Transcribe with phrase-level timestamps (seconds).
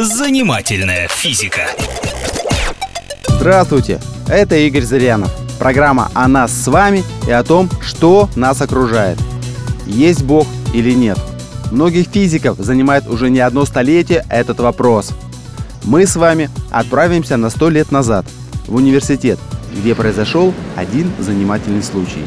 [0.00, 1.62] Занимательная физика.
[3.26, 5.28] Здравствуйте, это Игорь Зырянов.
[5.58, 9.18] Программа о нас с вами и о том, что нас окружает.
[9.86, 11.18] Есть Бог или нет?
[11.72, 15.10] Многих физиков занимает уже не одно столетие этот вопрос.
[15.82, 18.24] Мы с вами отправимся на сто лет назад
[18.68, 19.40] в университет,
[19.76, 22.22] где произошел один занимательный случай.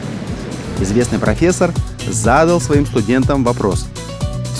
[0.81, 1.71] Известный профессор
[2.05, 3.87] задал своим студентам вопрос.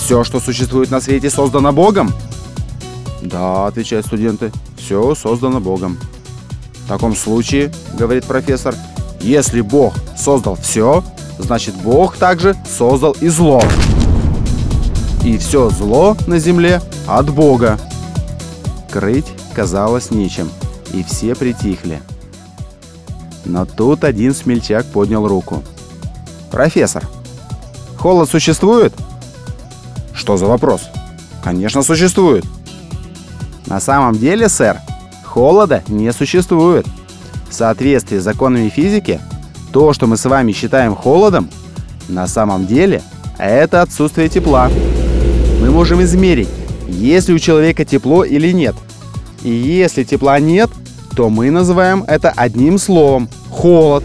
[0.02, 2.10] Все, что существует на свете, создано Богом?
[3.22, 5.96] Да, отвечают студенты, все создано Богом.
[6.84, 8.74] В таком случае, говорит профессор,
[9.20, 11.04] если Бог создал все,
[11.38, 13.62] значит Бог также создал и зло.
[15.24, 17.78] И все зло на земле от Бога.
[18.90, 20.50] Крыть казалось нечем,
[20.92, 22.02] и все притихли.
[23.44, 25.62] Но тут один смельчак поднял руку.
[26.50, 27.08] «Профессор,
[27.96, 28.92] холод существует?»
[30.12, 30.82] «Что за вопрос?»
[31.42, 32.44] «Конечно, существует»,
[33.66, 34.78] на самом деле, сэр,
[35.24, 36.86] холода не существует.
[37.48, 39.20] В соответствии с законами физики,
[39.72, 41.48] то, что мы с вами считаем холодом,
[42.08, 43.02] на самом деле
[43.38, 44.70] это отсутствие тепла.
[45.60, 46.48] Мы можем измерить,
[46.88, 48.74] есть ли у человека тепло или нет.
[49.42, 50.70] И если тепла нет,
[51.16, 54.04] то мы называем это одним словом– холод.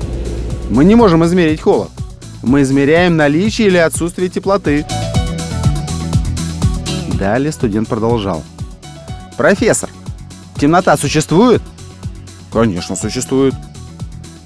[0.70, 1.89] Мы не можем измерить холод.
[2.44, 4.86] Мы измеряем наличие или отсутствие теплоты.
[7.17, 8.44] Далее студент продолжал.
[9.38, 9.90] Профессор,
[10.60, 11.62] темнота существует?
[12.52, 13.54] Конечно, существует.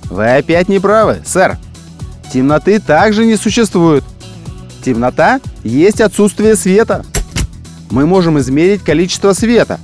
[0.09, 1.58] Вы опять не правы, сэр.
[2.31, 4.03] Темноты также не существует.
[4.83, 7.06] Темнота есть отсутствие света.
[7.89, 9.80] Мы можем измерить количество света.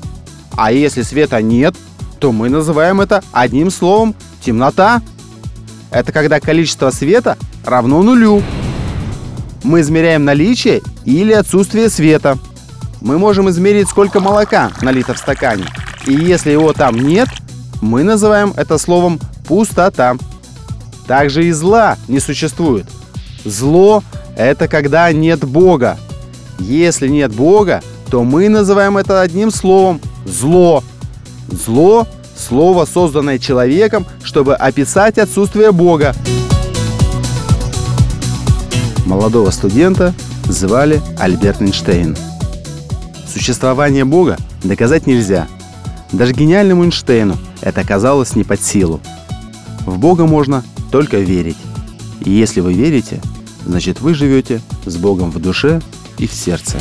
[0.58, 1.76] А если света нет,
[2.20, 5.02] то мы называем это одним словом темнота.
[5.90, 8.44] Это когда количество света равно нулю.
[9.64, 12.38] Мы измеряем наличие или отсутствие света
[13.08, 15.64] мы можем измерить, сколько молока налито в стакане.
[16.06, 17.30] И если его там нет,
[17.82, 20.18] мы называем это словом «пустота».
[21.08, 22.86] Также и зла не существует.
[23.46, 24.04] Зло–
[24.36, 25.98] это когда нет Бога.
[26.60, 27.82] Если нет Бога,
[28.12, 30.84] то мы называем это одним словом «зло».
[31.48, 32.06] Зло–
[32.36, 36.14] слово, созданное человеком, чтобы описать отсутствие Бога.
[39.06, 42.18] Молодого студента звали Альберт Эйнштейн.
[43.28, 45.48] Существование Бога доказать нельзя.
[46.12, 49.02] Даже гениальному Эйнштейну это оказалось не под силу.
[49.86, 51.58] В Бога можно только верить.
[52.24, 53.22] И если вы верите,
[53.66, 55.82] значит вы живете с Богом в душе
[56.18, 56.78] и в сердце.